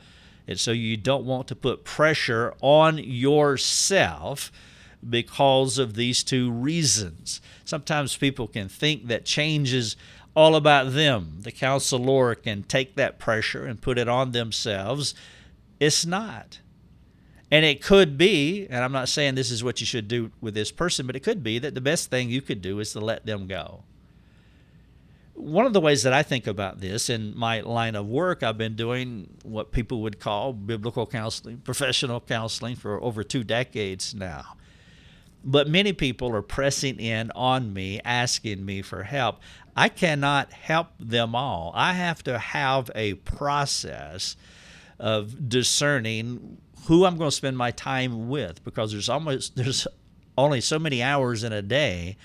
And 0.47 0.59
so 0.59 0.71
you 0.71 0.97
don't 0.97 1.25
want 1.25 1.47
to 1.47 1.55
put 1.55 1.85
pressure 1.85 2.53
on 2.61 2.97
yourself 2.97 4.51
because 5.07 5.77
of 5.77 5.95
these 5.95 6.23
two 6.23 6.51
reasons. 6.51 7.41
Sometimes 7.63 8.17
people 8.17 8.47
can 8.47 8.67
think 8.67 9.07
that 9.07 9.25
change 9.25 9.73
is 9.73 9.95
all 10.35 10.55
about 10.55 10.93
them. 10.93 11.37
The 11.39 11.51
counselor 11.51 12.35
can 12.35 12.63
take 12.63 12.95
that 12.95 13.17
pressure 13.17 13.65
and 13.65 13.81
put 13.81 13.97
it 13.97 14.07
on 14.07 14.31
themselves. 14.31 15.15
It's 15.79 16.05
not. 16.05 16.59
And 17.49 17.65
it 17.65 17.81
could 17.81 18.17
be, 18.17 18.67
and 18.69 18.83
I'm 18.83 18.91
not 18.91 19.09
saying 19.09 19.35
this 19.35 19.51
is 19.51 19.63
what 19.63 19.79
you 19.79 19.85
should 19.85 20.07
do 20.07 20.31
with 20.39 20.53
this 20.53 20.71
person, 20.71 21.07
but 21.07 21.15
it 21.15 21.21
could 21.21 21.43
be 21.43 21.59
that 21.59 21.75
the 21.75 21.81
best 21.81 22.09
thing 22.09 22.29
you 22.29 22.41
could 22.41 22.61
do 22.61 22.79
is 22.79 22.93
to 22.93 22.99
let 22.99 23.25
them 23.25 23.47
go 23.47 23.83
one 25.33 25.65
of 25.65 25.73
the 25.73 25.81
ways 25.81 26.03
that 26.03 26.13
I 26.13 26.23
think 26.23 26.47
about 26.47 26.79
this 26.79 27.09
in 27.09 27.37
my 27.37 27.61
line 27.61 27.95
of 27.95 28.07
work, 28.07 28.43
I've 28.43 28.57
been 28.57 28.75
doing 28.75 29.37
what 29.43 29.71
people 29.71 30.01
would 30.01 30.19
call 30.19 30.53
biblical 30.53 31.05
counseling, 31.05 31.57
professional 31.57 32.19
counseling 32.19 32.75
for 32.75 33.01
over 33.01 33.23
two 33.23 33.43
decades 33.43 34.13
now. 34.13 34.55
But 35.43 35.67
many 35.67 35.93
people 35.93 36.35
are 36.35 36.43
pressing 36.43 36.99
in 36.99 37.31
on 37.31 37.73
me, 37.73 37.99
asking 38.05 38.63
me 38.63 38.81
for 38.83 39.03
help. 39.03 39.39
I 39.75 39.89
cannot 39.89 40.53
help 40.53 40.89
them 40.99 41.33
all. 41.33 41.71
I 41.75 41.93
have 41.93 42.23
to 42.23 42.37
have 42.37 42.91
a 42.93 43.15
process 43.15 44.35
of 44.99 45.49
discerning 45.49 46.57
who 46.85 47.05
I'm 47.05 47.17
going 47.17 47.29
to 47.29 47.35
spend 47.35 47.57
my 47.57 47.71
time 47.71 48.29
with 48.29 48.63
because 48.63 48.91
there's 48.91 49.09
almost 49.09 49.55
there's 49.55 49.87
only 50.37 50.61
so 50.61 50.77
many 50.77 51.01
hours 51.01 51.43
in 51.43 51.51
a 51.53 51.61
day 51.61 52.17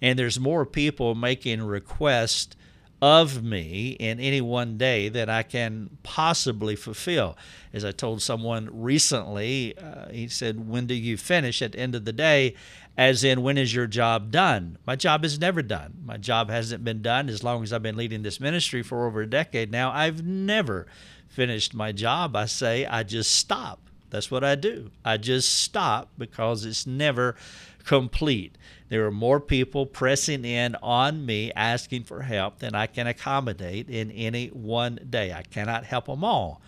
and 0.00 0.18
there's 0.18 0.38
more 0.38 0.66
people 0.66 1.14
making 1.14 1.62
requests 1.62 2.56
of 3.02 3.42
me 3.42 3.90
in 4.00 4.18
any 4.18 4.40
one 4.40 4.78
day 4.78 5.08
that 5.08 5.28
I 5.28 5.42
can 5.42 5.98
possibly 6.02 6.76
fulfill. 6.76 7.36
As 7.72 7.84
I 7.84 7.92
told 7.92 8.22
someone 8.22 8.70
recently, 8.72 9.76
uh, 9.76 10.08
he 10.10 10.28
said, 10.28 10.68
When 10.68 10.86
do 10.86 10.94
you 10.94 11.16
finish 11.16 11.60
at 11.60 11.72
the 11.72 11.78
end 11.78 11.94
of 11.94 12.04
the 12.04 12.12
day? 12.12 12.54
As 12.96 13.22
in, 13.22 13.42
when 13.42 13.58
is 13.58 13.74
your 13.74 13.86
job 13.86 14.30
done? 14.30 14.78
My 14.86 14.96
job 14.96 15.24
is 15.24 15.38
never 15.38 15.60
done. 15.60 15.98
My 16.02 16.16
job 16.16 16.48
hasn't 16.48 16.82
been 16.82 17.02
done 17.02 17.28
as 17.28 17.44
long 17.44 17.62
as 17.62 17.72
I've 17.72 17.82
been 17.82 17.96
leading 17.96 18.22
this 18.22 18.40
ministry 18.40 18.82
for 18.82 19.06
over 19.06 19.20
a 19.20 19.26
decade 19.28 19.70
now. 19.70 19.92
I've 19.92 20.24
never 20.24 20.86
finished 21.28 21.74
my 21.74 21.92
job. 21.92 22.34
I 22.34 22.46
say, 22.46 22.86
I 22.86 23.02
just 23.02 23.34
stop. 23.34 23.90
That's 24.08 24.30
what 24.30 24.42
I 24.42 24.54
do. 24.54 24.90
I 25.04 25.18
just 25.18 25.58
stop 25.58 26.08
because 26.16 26.64
it's 26.64 26.86
never 26.86 27.36
complete. 27.84 28.56
There 28.88 29.04
are 29.06 29.10
more 29.10 29.40
people 29.40 29.84
pressing 29.86 30.44
in 30.44 30.76
on 30.76 31.26
me 31.26 31.52
asking 31.54 32.04
for 32.04 32.22
help 32.22 32.60
than 32.60 32.74
I 32.74 32.86
can 32.86 33.06
accommodate 33.06 33.90
in 33.90 34.10
any 34.12 34.48
one 34.48 35.00
day. 35.08 35.32
I 35.32 35.42
cannot 35.42 35.84
help 35.84 36.06
them 36.06 36.22
all. 36.22 36.60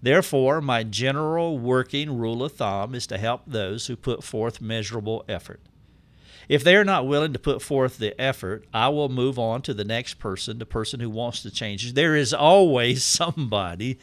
Therefore, 0.00 0.60
my 0.60 0.84
general 0.84 1.58
working 1.58 2.16
rule 2.16 2.42
of 2.42 2.52
thumb 2.52 2.94
is 2.94 3.06
to 3.08 3.18
help 3.18 3.42
those 3.46 3.86
who 3.86 3.96
put 3.96 4.22
forth 4.22 4.60
measurable 4.60 5.24
effort. 5.28 5.60
If 6.48 6.64
they 6.64 6.76
are 6.76 6.84
not 6.84 7.06
willing 7.06 7.34
to 7.34 7.38
put 7.38 7.60
forth 7.60 7.98
the 7.98 8.18
effort, 8.18 8.64
I 8.72 8.88
will 8.88 9.10
move 9.10 9.38
on 9.38 9.60
to 9.62 9.74
the 9.74 9.84
next 9.84 10.14
person, 10.14 10.58
the 10.58 10.66
person 10.66 11.00
who 11.00 11.10
wants 11.10 11.42
to 11.42 11.50
change. 11.50 11.92
There 11.92 12.16
is 12.16 12.32
always 12.32 13.04
somebody 13.04 13.98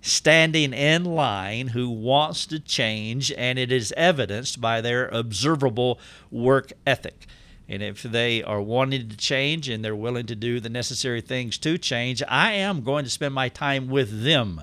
standing 0.00 0.72
in 0.72 1.04
line 1.04 1.68
who 1.68 1.90
wants 1.90 2.46
to 2.46 2.58
change, 2.60 3.32
and 3.32 3.58
it 3.58 3.72
is 3.72 3.92
evidenced 3.96 4.60
by 4.60 4.80
their 4.80 5.08
observable 5.08 5.98
work 6.30 6.72
ethic. 6.86 7.26
And 7.68 7.82
if 7.82 8.02
they 8.02 8.42
are 8.42 8.62
wanting 8.62 9.08
to 9.10 9.16
change 9.16 9.68
and 9.68 9.84
they're 9.84 9.94
willing 9.94 10.26
to 10.26 10.34
do 10.34 10.58
the 10.58 10.70
necessary 10.70 11.20
things 11.20 11.58
to 11.58 11.76
change, 11.76 12.22
I 12.26 12.52
am 12.52 12.82
going 12.82 13.04
to 13.04 13.10
spend 13.10 13.34
my 13.34 13.50
time 13.50 13.88
with 13.88 14.22
them. 14.22 14.62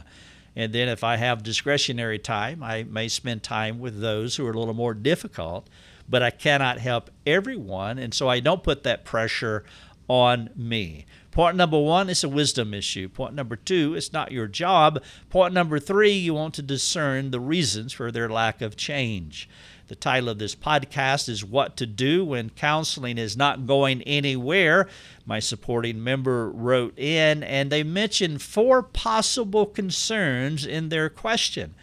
And 0.55 0.73
then 0.73 0.87
if 0.87 1.03
I 1.03 1.17
have 1.17 1.43
discretionary 1.43 2.17
time, 2.17 2.63
I 2.63 2.83
may 2.83 3.07
spend 3.07 3.43
time 3.43 3.79
with 3.79 3.99
those 3.99 4.35
who 4.35 4.47
are 4.47 4.51
a 4.51 4.57
little 4.57 4.73
more 4.73 4.93
difficult, 4.93 5.69
but 6.09 6.23
I 6.23 6.31
cannot 6.31 6.79
help 6.79 7.11
everyone. 7.27 7.99
And 7.99 8.13
so 8.13 8.27
I 8.27 8.39
don't 8.39 8.63
put 8.63 8.83
that 8.83 9.05
pressure 9.05 9.65
on 10.07 10.49
me. 10.55 11.05
Point 11.31 11.57
number 11.57 11.79
one, 11.79 12.09
it's 12.09 12.23
a 12.23 12.29
wisdom 12.29 12.73
issue. 12.73 13.09
Point 13.09 13.33
number 13.33 13.55
two, 13.55 13.93
it's 13.95 14.13
not 14.13 14.31
your 14.31 14.47
job. 14.47 15.03
Point 15.29 15.53
number 15.53 15.79
three, 15.79 16.13
you 16.13 16.33
want 16.33 16.53
to 16.55 16.61
discern 16.61 17.31
the 17.31 17.39
reasons 17.39 17.91
for 17.91 18.11
their 18.11 18.29
lack 18.29 18.61
of 18.61 18.77
change. 18.77 19.49
The 19.87 19.95
title 19.95 20.29
of 20.29 20.39
this 20.39 20.55
podcast 20.55 21.29
is 21.29 21.45
What 21.45 21.77
to 21.77 21.85
Do 21.85 22.25
When 22.25 22.49
Counseling 22.49 23.19
is 23.19 23.37
Not 23.37 23.67
Going 23.67 24.01
Anywhere. 24.03 24.87
My 25.27 25.39
supporting 25.39 26.03
member 26.03 26.49
wrote 26.49 26.97
in, 26.97 27.43
and 27.43 27.71
they 27.71 27.83
mentioned 27.83 28.41
four 28.41 28.81
possible 28.81 29.67
concerns 29.67 30.65
in 30.65 30.89
their 30.89 31.09
question. 31.09 31.75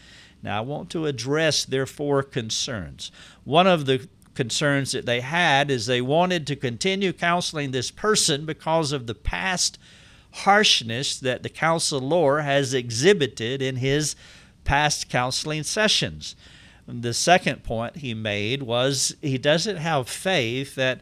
Now, 0.43 0.59
I 0.59 0.61
want 0.63 0.91
to 0.91 1.07
address 1.07 1.65
their 1.65 1.87
four 1.87 2.25
concerns. 2.25 3.13
One 3.45 3.69
of 3.69 3.87
the 3.87 4.09
concerns 4.35 4.93
that 4.93 5.07
they 5.07 5.21
had 5.21 5.71
is 5.71 5.87
they 5.87 6.01
wanted 6.01 6.47
to 6.47 6.57
continue 6.57 7.13
counseling 7.13 7.71
this 7.71 7.91
person 7.91 8.47
because 8.47 8.93
of 8.93 9.07
the 9.07 9.15
past 9.15 9.79
harshness 10.33 11.19
that 11.19 11.43
the 11.43 11.49
counselor 11.49 12.41
has 12.41 12.73
exhibited 12.73 13.61
in 13.61 13.77
his 13.77 14.17
past 14.65 15.09
counseling 15.09 15.63
sessions. 15.63 16.35
The 16.87 17.15
second 17.15 17.63
point 17.63 17.99
he 17.99 18.15
made 18.15 18.63
was 18.63 19.15
he 19.21 19.39
doesn't 19.39 19.77
have 19.77 20.09
faith 20.09 20.75
that 20.75 21.01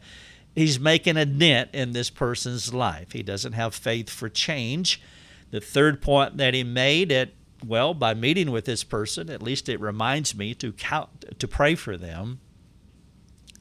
he's 0.53 0.79
making 0.79 1.17
a 1.17 1.25
dent 1.25 1.69
in 1.73 1.93
this 1.93 2.09
person's 2.09 2.73
life. 2.73 3.13
He 3.13 3.23
doesn't 3.23 3.53
have 3.53 3.73
faith 3.73 4.09
for 4.09 4.29
change. 4.29 5.01
The 5.49 5.61
third 5.61 6.01
point 6.01 6.37
that 6.37 6.53
he 6.53 6.63
made 6.63 7.11
it 7.11 7.33
well 7.65 7.93
by 7.93 8.13
meeting 8.13 8.51
with 8.51 8.65
this 8.65 8.83
person, 8.83 9.29
at 9.29 9.41
least 9.41 9.69
it 9.69 9.79
reminds 9.79 10.35
me 10.35 10.53
to 10.55 10.71
count, 10.73 11.39
to 11.39 11.47
pray 11.47 11.75
for 11.75 11.97
them 11.97 12.39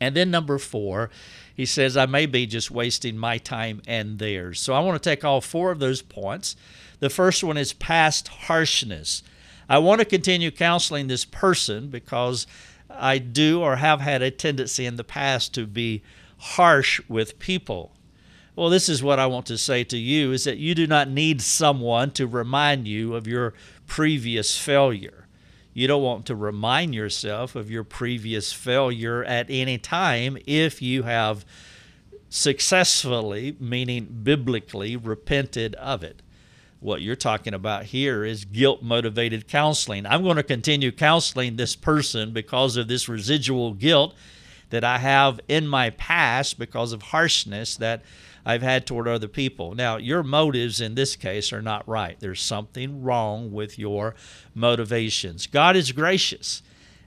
and 0.01 0.17
then 0.17 0.31
number 0.31 0.59
four, 0.59 1.11
he 1.55 1.67
says, 1.67 1.97
I 1.97 2.07
may 2.07 2.27
be 2.27 2.47
just 2.47 2.71
wasting 2.71 3.19
my 3.19 3.39
time 3.39 3.83
and 3.87 4.19
theirs. 4.19 4.61
So 4.61 4.73
I 4.73 4.81
want 4.81 5.01
to 5.01 5.11
take 5.11 5.25
all 5.25 5.41
four 5.41 5.71
of 5.71 5.79
those 5.79 6.01
points. 6.01 6.57
The 7.01 7.11
first 7.11 7.45
one 7.45 7.57
is 7.57 7.73
past 7.73 8.29
harshness. 8.29 9.23
I 9.69 9.79
want 9.79 10.01
to 10.01 10.05
continue 10.05 10.51
counseling 10.51 11.07
this 11.07 11.25
person 11.25 11.89
because 11.89 12.47
I 12.89 13.19
do 13.19 13.61
or 13.61 13.77
have 13.77 14.01
had 14.01 14.23
a 14.23 14.31
tendency 14.31 14.87
in 14.87 14.97
the 14.97 15.05
past 15.05 15.55
to 15.55 15.67
be 15.67 16.03
harsh 16.39 17.01
with 17.09 17.39
people. 17.39 17.93
Well, 18.57 18.69
this 18.69 18.89
is 18.89 19.03
what 19.03 19.19
I 19.19 19.27
want 19.27 19.47
to 19.47 19.59
say 19.59 19.85
to 19.85 19.97
you 19.97 20.33
is 20.33 20.45
that 20.45 20.59
you 20.59 20.75
do 20.75 20.87
not 20.87 21.09
need 21.09 21.41
someone 21.41 22.11
to 22.13 22.27
remind 22.27 22.89
you 22.89 23.15
of 23.15 23.27
your 23.27 23.55
previous 23.87 24.59
failure. 24.59 25.27
You 25.73 25.87
don't 25.87 26.03
want 26.03 26.27
to 26.27 26.35
remind 26.35 26.95
yourself 26.95 27.55
of 27.55 27.71
your 27.71 27.85
previous 27.85 28.53
failure 28.53 29.25
at 29.25 29.47
any 29.49 29.79
time 29.79 30.37
if 30.47 30.83
you 30.83 31.05
have 31.05 31.45
successfully, 32.29 33.57
meaning 33.61 34.21
biblically, 34.23 34.97
repented 34.97 35.75
of 35.77 36.03
it. 36.03 36.23
What 36.81 37.03
you're 37.03 37.17
talking 37.17 37.53
about 37.53 37.85
here 37.85 38.25
is 38.25 38.45
guilt 38.45 38.83
motivated 38.83 39.47
counseling. 39.47 40.07
I'm 40.07 40.23
going 40.23 40.37
to 40.37 40.43
continue 40.43 40.91
counseling 40.91 41.57
this 41.57 41.77
person 41.77 42.33
because 42.33 42.77
of 42.77 42.89
this 42.89 43.09
residual 43.09 43.75
guilt 43.75 44.15
that 44.71 44.83
I 44.83 44.99
have 44.99 45.41
in 45.47 45.69
my 45.69 45.91
past 45.91 46.59
because 46.59 46.93
of 46.93 47.03
harshness 47.03 47.77
that 47.77 48.03
I've 48.45 48.63
had 48.63 48.87
toward 48.87 49.07
other 49.07 49.29
people. 49.29 49.75
Now, 49.75 49.97
your 49.97 50.23
motives 50.23 50.81
in 50.81 50.95
this 50.95 51.17
case 51.17 51.53
are 51.53 51.63
not 51.63 51.87
right. 51.89 52.19
There's 52.19 52.43
something 52.43 53.03
wrong 53.03 53.53
with 53.53 53.79
your 53.79 54.15
motivations. 54.55 55.47
God 55.47 55.77
is 55.77 55.93
gracious 55.93 56.63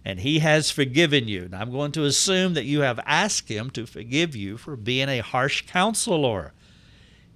and 0.05 0.19
He 0.19 0.39
has 0.39 0.69
forgiven 0.69 1.27
you. 1.27 1.47
Now, 1.49 1.61
I'm 1.61 1.71
going 1.71 1.91
to 1.93 2.05
assume 2.05 2.53
that 2.53 2.65
you 2.65 2.81
have 2.81 2.99
asked 3.05 3.49
Him 3.49 3.69
to 3.71 3.85
forgive 3.85 4.35
you 4.35 4.57
for 4.57 4.75
being 4.75 5.09
a 5.09 5.19
harsh 5.19 5.63
counselor. 5.65 6.53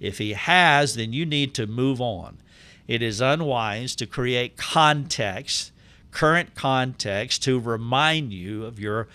If 0.00 0.18
He 0.18 0.34
has, 0.34 0.94
then 0.94 1.12
you 1.12 1.26
need 1.26 1.54
to 1.54 1.66
move 1.66 2.00
on. 2.00 2.38
It 2.86 3.02
is 3.02 3.20
unwise 3.20 3.94
to 3.96 4.06
create 4.06 4.56
context, 4.56 5.72
current 6.10 6.54
context, 6.54 7.42
to 7.44 7.58
remind 7.58 8.32
you 8.32 8.64
of 8.64 8.78
your 8.78 9.08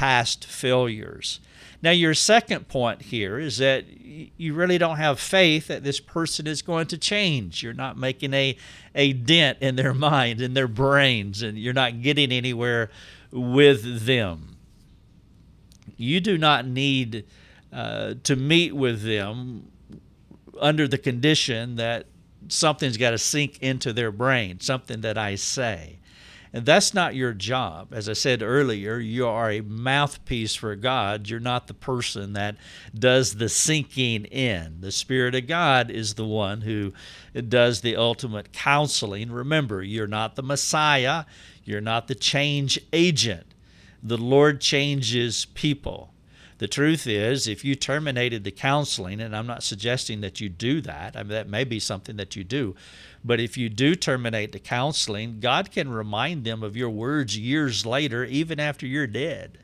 past 0.00 0.46
failures. 0.46 1.40
Now, 1.82 1.90
your 1.90 2.14
second 2.14 2.68
point 2.68 3.02
here 3.02 3.38
is 3.38 3.58
that 3.58 3.84
you 4.00 4.54
really 4.54 4.78
don't 4.78 4.96
have 4.96 5.20
faith 5.20 5.66
that 5.66 5.84
this 5.84 6.00
person 6.00 6.46
is 6.46 6.62
going 6.62 6.86
to 6.86 6.96
change. 6.96 7.62
You're 7.62 7.74
not 7.74 7.98
making 7.98 8.32
a, 8.32 8.56
a 8.94 9.12
dent 9.12 9.58
in 9.60 9.76
their 9.76 9.92
mind, 9.92 10.40
in 10.40 10.54
their 10.54 10.68
brains, 10.68 11.42
and 11.42 11.58
you're 11.58 11.74
not 11.74 12.00
getting 12.00 12.32
anywhere 12.32 12.88
with 13.30 14.06
them. 14.06 14.56
You 15.98 16.20
do 16.20 16.38
not 16.38 16.66
need 16.66 17.26
uh, 17.70 18.14
to 18.24 18.36
meet 18.36 18.74
with 18.74 19.02
them 19.02 19.70
under 20.58 20.88
the 20.88 20.96
condition 20.96 21.76
that 21.76 22.06
something's 22.48 22.96
got 22.96 23.10
to 23.10 23.18
sink 23.18 23.58
into 23.62 23.92
their 23.92 24.10
brain, 24.10 24.60
something 24.60 25.02
that 25.02 25.18
I 25.18 25.34
say. 25.34 25.98
And 26.52 26.66
that's 26.66 26.92
not 26.92 27.14
your 27.14 27.32
job. 27.32 27.92
As 27.92 28.08
I 28.08 28.12
said 28.12 28.42
earlier, 28.42 28.98
you 28.98 29.26
are 29.26 29.50
a 29.50 29.60
mouthpiece 29.60 30.56
for 30.56 30.74
God. 30.74 31.28
You're 31.28 31.38
not 31.38 31.68
the 31.68 31.74
person 31.74 32.32
that 32.32 32.56
does 32.92 33.36
the 33.36 33.48
sinking 33.48 34.24
in. 34.24 34.80
The 34.80 34.90
Spirit 34.90 35.36
of 35.36 35.46
God 35.46 35.90
is 35.90 36.14
the 36.14 36.26
one 36.26 36.62
who 36.62 36.92
does 37.48 37.82
the 37.82 37.94
ultimate 37.94 38.52
counseling. 38.52 39.30
Remember, 39.30 39.80
you're 39.82 40.08
not 40.08 40.34
the 40.34 40.42
Messiah, 40.42 41.24
you're 41.62 41.80
not 41.80 42.08
the 42.08 42.16
change 42.16 42.80
agent. 42.92 43.46
The 44.02 44.18
Lord 44.18 44.60
changes 44.60 45.44
people. 45.44 46.12
The 46.58 46.68
truth 46.68 47.06
is, 47.06 47.48
if 47.48 47.64
you 47.64 47.74
terminated 47.74 48.44
the 48.44 48.50
counseling, 48.50 49.20
and 49.20 49.34
I'm 49.34 49.46
not 49.46 49.62
suggesting 49.62 50.20
that 50.20 50.42
you 50.42 50.50
do 50.50 50.82
that, 50.82 51.16
I 51.16 51.22
mean, 51.22 51.30
that 51.30 51.48
may 51.48 51.64
be 51.64 51.80
something 51.80 52.16
that 52.16 52.36
you 52.36 52.44
do, 52.44 52.74
but 53.24 53.40
if 53.40 53.56
you 53.56 53.68
do 53.68 53.94
terminate 53.94 54.52
the 54.52 54.58
counseling, 54.58 55.40
God 55.40 55.70
can 55.70 55.90
remind 55.90 56.44
them 56.44 56.62
of 56.62 56.76
your 56.76 56.90
words 56.90 57.36
years 57.36 57.84
later, 57.84 58.24
even 58.24 58.58
after 58.58 58.86
you're 58.86 59.06
dead. 59.06 59.58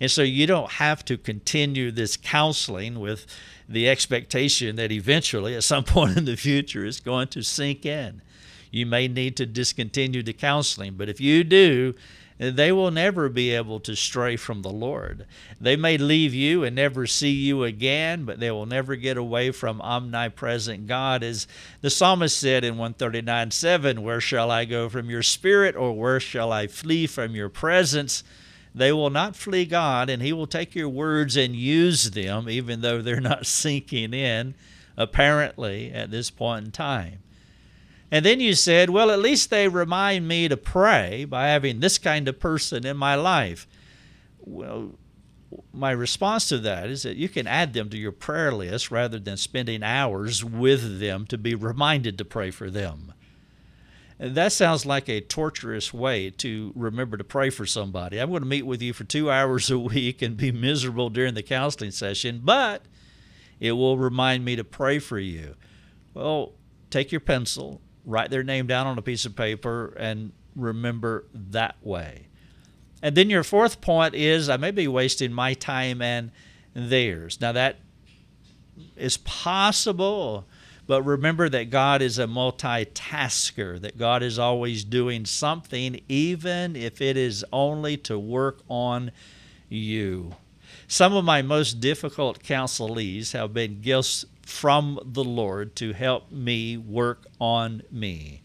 And 0.00 0.10
so 0.10 0.22
you 0.22 0.46
don't 0.46 0.72
have 0.72 1.04
to 1.06 1.18
continue 1.18 1.90
this 1.90 2.16
counseling 2.16 3.00
with 3.00 3.26
the 3.68 3.88
expectation 3.88 4.76
that 4.76 4.92
eventually, 4.92 5.54
at 5.54 5.64
some 5.64 5.84
point 5.84 6.16
in 6.16 6.24
the 6.24 6.36
future, 6.36 6.86
it's 6.86 7.00
going 7.00 7.28
to 7.28 7.42
sink 7.42 7.84
in. 7.84 8.22
You 8.70 8.86
may 8.86 9.08
need 9.08 9.36
to 9.38 9.46
discontinue 9.46 10.22
the 10.22 10.32
counseling, 10.32 10.94
but 10.94 11.08
if 11.08 11.20
you 11.20 11.42
do, 11.42 11.94
they 12.38 12.70
will 12.70 12.92
never 12.92 13.28
be 13.28 13.50
able 13.50 13.80
to 13.80 13.96
stray 13.96 14.36
from 14.36 14.62
the 14.62 14.70
Lord. 14.70 15.26
They 15.60 15.74
may 15.74 15.98
leave 15.98 16.32
you 16.32 16.62
and 16.62 16.76
never 16.76 17.06
see 17.06 17.32
you 17.32 17.64
again, 17.64 18.24
but 18.24 18.38
they 18.38 18.50
will 18.50 18.66
never 18.66 18.94
get 18.94 19.16
away 19.16 19.50
from 19.50 19.80
omnipresent 19.80 20.86
God. 20.86 21.24
As 21.24 21.48
the 21.80 21.90
psalmist 21.90 22.38
said 22.38 22.62
in 22.62 22.78
139 22.78 23.50
7, 23.50 24.02
Where 24.02 24.20
shall 24.20 24.52
I 24.52 24.64
go 24.64 24.88
from 24.88 25.10
your 25.10 25.24
spirit, 25.24 25.74
or 25.74 25.92
where 25.92 26.20
shall 26.20 26.52
I 26.52 26.68
flee 26.68 27.08
from 27.08 27.34
your 27.34 27.48
presence? 27.48 28.22
They 28.72 28.92
will 28.92 29.10
not 29.10 29.34
flee 29.34 29.64
God, 29.64 30.08
and 30.08 30.22
He 30.22 30.32
will 30.32 30.46
take 30.46 30.76
your 30.76 30.88
words 30.88 31.36
and 31.36 31.56
use 31.56 32.12
them, 32.12 32.48
even 32.48 32.82
though 32.82 33.02
they're 33.02 33.20
not 33.20 33.46
sinking 33.48 34.14
in, 34.14 34.54
apparently, 34.96 35.90
at 35.92 36.12
this 36.12 36.30
point 36.30 36.66
in 36.66 36.70
time. 36.70 37.18
And 38.10 38.24
then 38.24 38.40
you 38.40 38.54
said, 38.54 38.90
well, 38.90 39.10
at 39.10 39.18
least 39.18 39.50
they 39.50 39.68
remind 39.68 40.26
me 40.26 40.48
to 40.48 40.56
pray 40.56 41.24
by 41.24 41.48
having 41.48 41.80
this 41.80 41.98
kind 41.98 42.26
of 42.26 42.40
person 42.40 42.86
in 42.86 42.96
my 42.96 43.14
life. 43.14 43.66
Well, 44.40 44.92
my 45.72 45.90
response 45.90 46.48
to 46.48 46.58
that 46.58 46.88
is 46.88 47.02
that 47.02 47.16
you 47.16 47.28
can 47.28 47.46
add 47.46 47.72
them 47.72 47.90
to 47.90 47.98
your 47.98 48.12
prayer 48.12 48.52
list 48.52 48.90
rather 48.90 49.18
than 49.18 49.36
spending 49.36 49.82
hours 49.82 50.44
with 50.44 51.00
them 51.00 51.26
to 51.26 51.38
be 51.38 51.54
reminded 51.54 52.18
to 52.18 52.24
pray 52.24 52.50
for 52.50 52.70
them. 52.70 53.12
And 54.18 54.34
that 54.34 54.52
sounds 54.52 54.84
like 54.84 55.08
a 55.08 55.20
torturous 55.20 55.94
way 55.94 56.30
to 56.30 56.72
remember 56.74 57.16
to 57.16 57.24
pray 57.24 57.50
for 57.50 57.66
somebody. 57.66 58.18
I'm 58.18 58.30
going 58.30 58.42
to 58.42 58.48
meet 58.48 58.66
with 58.66 58.82
you 58.82 58.92
for 58.92 59.04
two 59.04 59.30
hours 59.30 59.70
a 59.70 59.78
week 59.78 60.22
and 60.22 60.36
be 60.36 60.50
miserable 60.50 61.08
during 61.08 61.34
the 61.34 61.42
counseling 61.42 61.92
session, 61.92 62.40
but 62.42 62.82
it 63.60 63.72
will 63.72 63.96
remind 63.96 64.44
me 64.44 64.56
to 64.56 64.64
pray 64.64 64.98
for 64.98 65.18
you. 65.18 65.54
Well, 66.14 66.52
take 66.90 67.12
your 67.12 67.20
pencil, 67.20 67.80
write 68.08 68.30
their 68.30 68.42
name 68.42 68.66
down 68.66 68.86
on 68.86 68.98
a 68.98 69.02
piece 69.02 69.24
of 69.26 69.36
paper, 69.36 69.94
and 69.96 70.32
remember 70.56 71.24
that 71.32 71.76
way. 71.82 72.26
And 73.02 73.16
then 73.16 73.30
your 73.30 73.44
fourth 73.44 73.80
point 73.80 74.14
is 74.14 74.48
I 74.48 74.56
may 74.56 74.72
be 74.72 74.88
wasting 74.88 75.32
my 75.32 75.54
time 75.54 76.02
and 76.02 76.32
theirs. 76.74 77.40
Now, 77.40 77.52
that 77.52 77.76
is 78.96 79.18
possible, 79.18 80.46
but 80.86 81.02
remember 81.02 81.48
that 81.48 81.70
God 81.70 82.02
is 82.02 82.18
a 82.18 82.26
multitasker, 82.26 83.80
that 83.80 83.98
God 83.98 84.22
is 84.22 84.38
always 84.38 84.84
doing 84.84 85.26
something, 85.26 86.00
even 86.08 86.74
if 86.74 87.00
it 87.00 87.16
is 87.16 87.44
only 87.52 87.96
to 87.98 88.18
work 88.18 88.60
on 88.68 89.12
you. 89.68 90.34
Some 90.86 91.14
of 91.14 91.24
my 91.24 91.42
most 91.42 91.80
difficult 91.80 92.42
counselees 92.42 93.32
have 93.32 93.52
been 93.52 93.80
gifts 93.82 94.24
from 94.48 94.98
the 95.04 95.22
Lord 95.22 95.76
to 95.76 95.92
help 95.92 96.32
me 96.32 96.78
work 96.78 97.26
on 97.38 97.82
me. 97.92 98.40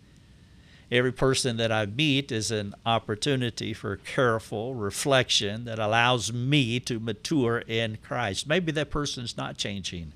Every 0.91 1.13
person 1.13 1.55
that 1.57 1.71
I 1.71 1.85
meet 1.85 2.29
is 2.29 2.51
an 2.51 2.75
opportunity 2.85 3.73
for 3.73 3.95
careful 3.95 4.75
reflection 4.75 5.63
that 5.63 5.79
allows 5.79 6.33
me 6.33 6.81
to 6.81 6.99
mature 6.99 7.59
in 7.59 7.97
Christ. 8.03 8.45
Maybe 8.45 8.73
that 8.73 8.91
person's 8.91 9.37
not 9.37 9.57
changing. 9.57 10.11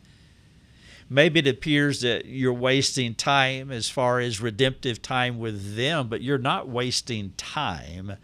Maybe 1.09 1.39
it 1.39 1.47
appears 1.47 2.01
that 2.01 2.25
you're 2.25 2.53
wasting 2.53 3.15
time 3.15 3.71
as 3.71 3.89
far 3.89 4.19
as 4.19 4.41
redemptive 4.41 5.01
time 5.01 5.39
with 5.39 5.77
them, 5.77 6.09
but 6.09 6.21
you're 6.21 6.37
not 6.37 6.67
wasting 6.67 7.33
time 7.37 8.17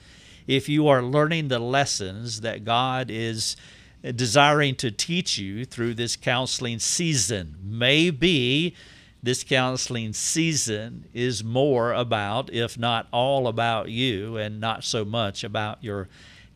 if 0.48 0.67
you 0.67 0.89
are 0.89 1.01
learning 1.01 1.48
the 1.48 1.60
lessons 1.60 2.41
that 2.41 2.65
God 2.65 3.10
is 3.10 3.55
desiring 4.11 4.75
to 4.75 4.91
teach 4.91 5.37
you 5.37 5.65
through 5.65 5.93
this 5.93 6.15
counseling 6.15 6.79
season. 6.79 7.57
Maybe 7.63 8.75
this 9.21 9.43
counseling 9.43 10.11
season 10.11 11.05
is 11.13 11.43
more 11.43 11.93
about, 11.93 12.51
if 12.53 12.77
not 12.77 13.07
all 13.11 13.47
about 13.47 13.89
you, 13.89 14.35
and 14.35 14.59
not 14.59 14.83
so 14.83 15.05
much 15.05 15.45
about 15.45 15.81
your 15.81 16.09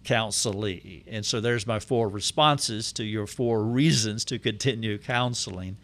counselee. 0.04 1.04
And 1.08 1.26
so 1.26 1.40
there's 1.40 1.66
my 1.66 1.80
four 1.80 2.10
responses 2.10 2.92
to 2.94 3.04
your 3.04 3.28
four 3.28 3.64
reasons 3.64 4.26
to 4.26 4.40
continue 4.40 4.98
counseling. 4.98 5.78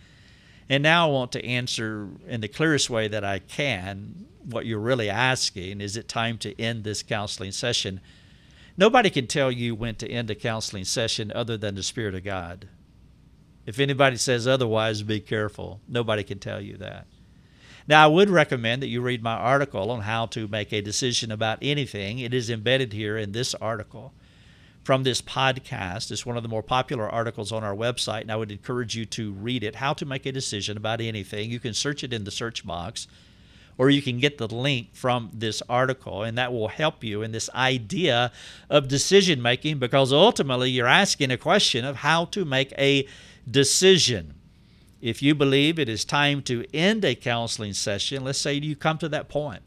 And 0.70 0.84
now 0.84 1.08
I 1.08 1.12
want 1.12 1.32
to 1.34 1.46
answer 1.46 2.10
in 2.28 2.42
the 2.42 2.48
clearest 2.48 2.90
way 2.90 3.08
that 3.08 3.24
I 3.24 3.40
can 3.40 4.26
what 4.44 4.66
you're 4.66 4.80
really 4.80 5.10
asking 5.10 5.82
is 5.82 5.96
it 5.96 6.08
time 6.08 6.38
to 6.40 6.60
end 6.60 6.84
this 6.84 7.04
counseling 7.04 7.52
session? 7.52 8.02
Nobody 8.76 9.10
can 9.10 9.28
tell 9.28 9.52
you 9.52 9.76
when 9.76 9.96
to 9.96 10.10
end 10.10 10.32
a 10.32 10.36
counseling 10.36 10.86
session 10.86 11.32
other 11.34 11.58
than 11.58 11.76
the 11.76 11.84
Spirit 11.84 12.16
of 12.16 12.24
God. 12.24 12.68
If 13.66 13.80
anybody 13.80 14.18
says 14.18 14.48
otherwise, 14.48 15.04
be 15.04 15.20
careful. 15.20 15.80
Nobody 15.88 16.24
can 16.24 16.40
tell 16.40 16.60
you 16.60 16.78
that. 16.78 17.06
Now, 17.88 18.04
I 18.04 18.08
would 18.08 18.30
recommend 18.30 18.82
that 18.82 18.88
you 18.88 19.02
read 19.02 19.22
my 19.22 19.36
article 19.36 19.92
on 19.92 20.02
how 20.02 20.26
to 20.28 20.48
make 20.48 20.72
a 20.72 20.82
decision 20.82 21.32
about 21.32 21.60
anything. 21.62 22.20
It 22.20 22.34
is 22.34 22.50
embedded 22.50 22.94
here 22.94 23.18
in 23.18 23.32
this 23.32 23.54
article 23.56 24.14
from 24.84 25.04
this 25.04 25.22
podcast. 25.22 26.12
It's 26.12 26.26
one 26.26 26.38
of 26.38 26.44
the 26.44 26.50
more 26.50 26.64
popular 26.64 27.10
articles 27.10 27.52
on 27.52 27.64
our 27.64 27.76
website, 27.76 28.22
and 28.22 28.32
I 28.32 28.38
would 28.38 28.52
encourage 28.52 28.96
you 28.96 29.06
to 29.08 29.34
read 29.34 29.64
it. 29.64 29.76
How 29.76 29.94
to 29.94 30.06
make 30.06 30.26
a 30.26 30.32
decision 30.32 30.78
about 30.78 31.02
anything. 31.02 31.52
You 31.52 31.60
can 31.60 31.74
search 31.74 32.04
it 32.04 32.14
in 32.14 32.24
the 32.24 32.32
search 32.32 32.66
box 32.66 33.08
or 33.78 33.90
you 33.90 34.02
can 34.02 34.20
get 34.20 34.38
the 34.38 34.48
link 34.48 34.90
from 34.94 35.30
this 35.34 35.62
article, 35.68 36.24
and 36.24 36.38
that 36.38 36.54
will 36.54 36.68
help 36.68 37.04
you 37.04 37.22
in 37.22 37.32
this 37.32 37.50
idea 37.56 38.32
of 38.70 38.88
decision 38.88 39.42
making 39.42 39.80
because 39.80 40.14
ultimately 40.14 40.70
you're 40.70 40.88
asking 40.88 41.32
a 41.32 41.38
question 41.38 41.84
of 41.86 41.98
how 41.98 42.26
to 42.26 42.46
make 42.46 42.74
a 42.78 43.08
decision. 43.50 44.36
If 45.02 45.22
you 45.22 45.36
believe 45.36 45.80
it 45.80 45.90
is 45.90 46.06
time 46.06 46.42
to 46.44 46.66
end 46.74 47.04
a 47.04 47.16
counseling 47.16 47.74
session, 47.74 48.24
let's 48.24 48.40
say 48.40 48.54
you 48.54 48.76
come 48.76 48.98
to 49.00 49.10
that 49.10 49.28
point, 49.28 49.64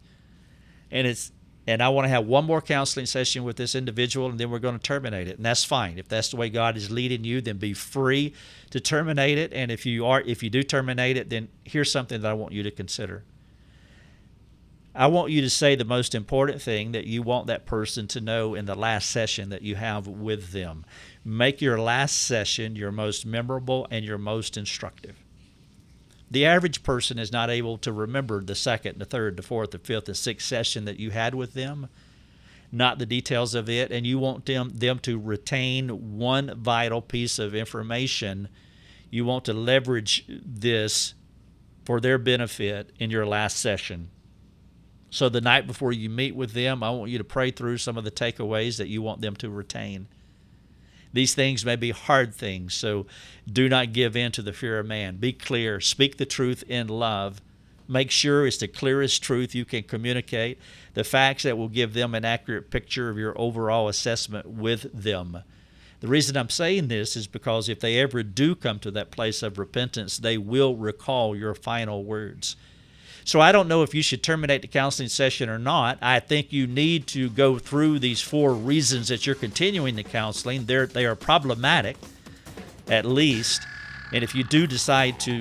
and 0.90 1.06
it's 1.06 1.32
and 1.68 1.82
I 1.82 1.88
want 1.88 2.04
to 2.04 2.08
have 2.10 2.26
one 2.26 2.44
more 2.44 2.62
counseling 2.62 3.06
session 3.06 3.42
with 3.42 3.56
this 3.56 3.74
individual 3.74 4.30
and 4.30 4.38
then 4.38 4.50
we're 4.50 4.60
going 4.60 4.78
to 4.78 4.82
terminate 4.82 5.26
it. 5.26 5.36
And 5.36 5.44
that's 5.44 5.64
fine. 5.64 5.98
If 5.98 6.08
that's 6.08 6.28
the 6.28 6.36
way 6.36 6.48
God 6.48 6.76
is 6.76 6.92
leading 6.92 7.24
you, 7.24 7.40
then 7.40 7.56
be 7.56 7.74
free 7.74 8.34
to 8.70 8.78
terminate 8.78 9.36
it. 9.36 9.52
And 9.52 9.72
if 9.72 9.84
you 9.84 10.06
are 10.06 10.20
if 10.20 10.42
you 10.42 10.50
do 10.50 10.62
terminate 10.62 11.16
it, 11.16 11.28
then 11.28 11.48
here's 11.64 11.90
something 11.90 12.20
that 12.20 12.30
I 12.30 12.34
want 12.34 12.52
you 12.52 12.62
to 12.62 12.70
consider. 12.70 13.24
I 14.96 15.08
want 15.08 15.30
you 15.30 15.42
to 15.42 15.50
say 15.50 15.74
the 15.74 15.84
most 15.84 16.14
important 16.14 16.62
thing 16.62 16.92
that 16.92 17.06
you 17.06 17.20
want 17.20 17.48
that 17.48 17.66
person 17.66 18.08
to 18.08 18.20
know 18.20 18.54
in 18.54 18.64
the 18.64 18.74
last 18.74 19.10
session 19.10 19.50
that 19.50 19.60
you 19.60 19.74
have 19.74 20.08
with 20.08 20.52
them. 20.52 20.86
Make 21.22 21.60
your 21.60 21.78
last 21.78 22.16
session 22.22 22.76
your 22.76 22.90
most 22.90 23.26
memorable 23.26 23.86
and 23.90 24.06
your 24.06 24.16
most 24.16 24.56
instructive. 24.56 25.22
The 26.30 26.46
average 26.46 26.82
person 26.82 27.18
is 27.18 27.30
not 27.30 27.50
able 27.50 27.76
to 27.78 27.92
remember 27.92 28.42
the 28.42 28.54
second, 28.54 28.98
the 28.98 29.04
third, 29.04 29.36
the 29.36 29.42
fourth, 29.42 29.72
the 29.72 29.78
fifth, 29.78 30.06
the 30.06 30.14
sixth 30.14 30.46
session 30.46 30.86
that 30.86 30.98
you 30.98 31.10
had 31.10 31.34
with 31.34 31.52
them, 31.52 31.88
not 32.72 32.98
the 32.98 33.06
details 33.06 33.54
of 33.54 33.68
it, 33.68 33.92
and 33.92 34.06
you 34.06 34.18
want 34.18 34.46
them, 34.46 34.70
them 34.70 34.98
to 35.00 35.20
retain 35.20 36.16
one 36.16 36.54
vital 36.58 37.02
piece 37.02 37.38
of 37.38 37.54
information. 37.54 38.48
You 39.10 39.26
want 39.26 39.44
to 39.44 39.52
leverage 39.52 40.24
this 40.26 41.12
for 41.84 42.00
their 42.00 42.16
benefit 42.16 42.92
in 42.98 43.10
your 43.10 43.26
last 43.26 43.58
session 43.58 44.08
so 45.10 45.28
the 45.28 45.40
night 45.40 45.66
before 45.66 45.92
you 45.92 46.10
meet 46.10 46.34
with 46.34 46.52
them, 46.52 46.82
I 46.82 46.90
want 46.90 47.10
you 47.10 47.18
to 47.18 47.24
pray 47.24 47.50
through 47.50 47.78
some 47.78 47.96
of 47.96 48.04
the 48.04 48.10
takeaways 48.10 48.76
that 48.78 48.88
you 48.88 49.02
want 49.02 49.20
them 49.20 49.36
to 49.36 49.48
retain. 49.48 50.08
These 51.12 51.34
things 51.34 51.64
may 51.64 51.76
be 51.76 51.92
hard 51.92 52.34
things, 52.34 52.74
so 52.74 53.06
do 53.50 53.68
not 53.68 53.92
give 53.92 54.16
in 54.16 54.32
to 54.32 54.42
the 54.42 54.52
fear 54.52 54.78
of 54.78 54.86
man. 54.86 55.16
Be 55.16 55.32
clear, 55.32 55.80
speak 55.80 56.18
the 56.18 56.26
truth 56.26 56.62
in 56.68 56.88
love. 56.88 57.40
Make 57.88 58.10
sure 58.10 58.46
it's 58.46 58.58
the 58.58 58.68
clearest 58.68 59.22
truth 59.22 59.54
you 59.54 59.64
can 59.64 59.84
communicate, 59.84 60.58
the 60.94 61.04
facts 61.04 61.44
that 61.44 61.56
will 61.56 61.68
give 61.68 61.94
them 61.94 62.14
an 62.14 62.24
accurate 62.24 62.70
picture 62.70 63.08
of 63.08 63.16
your 63.16 63.32
overall 63.40 63.88
assessment 63.88 64.46
with 64.48 64.92
them. 64.92 65.42
The 66.00 66.08
reason 66.08 66.36
I'm 66.36 66.50
saying 66.50 66.88
this 66.88 67.16
is 67.16 67.26
because 67.26 67.68
if 67.68 67.80
they 67.80 67.98
ever 67.98 68.22
do 68.22 68.54
come 68.54 68.78
to 68.80 68.90
that 68.90 69.10
place 69.10 69.42
of 69.42 69.58
repentance, 69.58 70.18
they 70.18 70.36
will 70.36 70.76
recall 70.76 71.34
your 71.34 71.54
final 71.54 72.04
words. 72.04 72.56
So 73.26 73.40
I 73.40 73.50
don't 73.50 73.66
know 73.66 73.82
if 73.82 73.92
you 73.92 74.02
should 74.02 74.22
terminate 74.22 74.62
the 74.62 74.68
counseling 74.68 75.08
session 75.08 75.48
or 75.48 75.58
not. 75.58 75.98
I 76.00 76.20
think 76.20 76.52
you 76.52 76.68
need 76.68 77.08
to 77.08 77.28
go 77.28 77.58
through 77.58 77.98
these 77.98 78.20
four 78.20 78.54
reasons 78.54 79.08
that 79.08 79.26
you're 79.26 79.34
continuing 79.34 79.96
the 79.96 80.04
counseling. 80.04 80.66
They're, 80.66 80.86
they 80.86 81.06
are 81.06 81.16
problematic, 81.16 81.96
at 82.86 83.04
least. 83.04 83.66
And 84.12 84.22
if 84.22 84.32
you 84.32 84.44
do 84.44 84.68
decide 84.68 85.18
to 85.20 85.40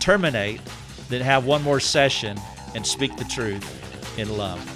terminate, 0.00 0.60
then 1.08 1.22
have 1.22 1.44
one 1.44 1.64
more 1.64 1.80
session 1.80 2.38
and 2.76 2.86
speak 2.86 3.16
the 3.16 3.24
truth 3.24 4.16
in 4.16 4.38
love. 4.38 4.75